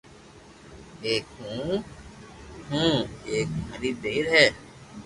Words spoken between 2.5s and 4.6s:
ھون ايڪ ماري ڀيئير ھي